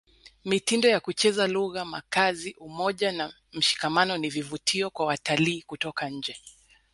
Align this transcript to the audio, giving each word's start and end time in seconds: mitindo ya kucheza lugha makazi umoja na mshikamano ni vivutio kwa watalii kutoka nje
mitindo 0.45 0.89
ya 0.89 0.99
kucheza 0.99 1.47
lugha 1.47 1.85
makazi 1.85 2.55
umoja 2.59 3.11
na 3.11 3.33
mshikamano 3.53 4.17
ni 4.17 4.29
vivutio 4.29 4.89
kwa 4.89 5.05
watalii 5.05 5.61
kutoka 5.61 6.09
nje 6.09 6.37